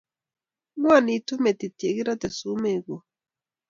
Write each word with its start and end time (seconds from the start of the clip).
ng'wanitu 0.79 1.33
metit 1.43 1.75
ye 1.85 1.89
kerate 1.97 2.29
sumek 2.37 2.79
kuk 2.85 3.03